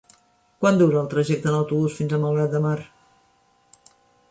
Quant 0.63 0.79
dura 0.81 0.97
el 1.01 1.09
trajecte 1.11 1.51
en 1.51 1.59
autobús 1.59 1.99
fins 1.99 2.17
a 2.17 2.21
Malgrat 2.25 2.57
de 2.57 2.65
Mar? 2.67 2.75